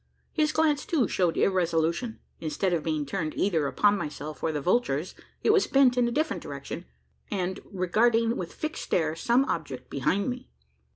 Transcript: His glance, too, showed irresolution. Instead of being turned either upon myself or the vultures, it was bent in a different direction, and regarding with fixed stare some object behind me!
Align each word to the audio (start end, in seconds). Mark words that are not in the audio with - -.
His 0.33 0.51
glance, 0.51 0.83
too, 0.83 1.07
showed 1.07 1.37
irresolution. 1.37 2.17
Instead 2.39 2.73
of 2.73 2.81
being 2.81 3.05
turned 3.05 3.35
either 3.35 3.67
upon 3.67 3.99
myself 3.99 4.41
or 4.41 4.51
the 4.51 4.59
vultures, 4.59 5.13
it 5.43 5.53
was 5.53 5.67
bent 5.67 5.95
in 5.95 6.07
a 6.07 6.11
different 6.11 6.41
direction, 6.41 6.85
and 7.29 7.59
regarding 7.71 8.35
with 8.35 8.51
fixed 8.51 8.81
stare 8.85 9.15
some 9.15 9.45
object 9.45 9.91
behind 9.91 10.27
me! 10.27 10.49